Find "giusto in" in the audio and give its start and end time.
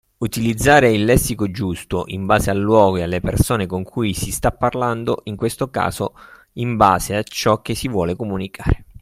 1.51-2.25